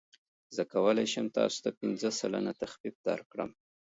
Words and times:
زه 0.55 0.63
کولی 0.73 1.05
شم 1.13 1.27
تاسو 1.37 1.57
ته 1.63 1.69
پنځه 1.79 2.09
سلنه 2.19 2.51
تخفیف 2.61 2.95
درکړم. 3.07 3.49